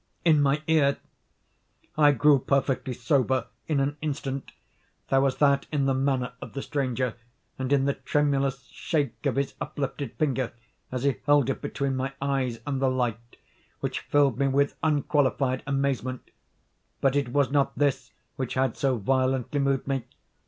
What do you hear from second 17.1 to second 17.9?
it was not